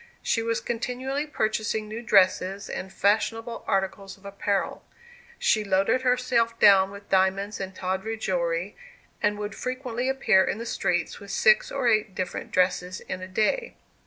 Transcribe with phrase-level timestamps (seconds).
[0.23, 4.83] She was continually purchasing new dresses and fashionable articles of apparel.
[5.37, 8.75] She loaded herself down with diamonds and tawdry jewelry,
[9.21, 13.27] and would frequently appear in the streets with six or eight different dresses in a
[13.27, 13.75] day.